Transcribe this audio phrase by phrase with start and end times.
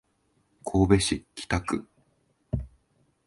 [0.65, 1.85] 神戸市北区